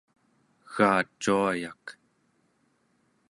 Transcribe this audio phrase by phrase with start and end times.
[0.67, 1.85] egacuayak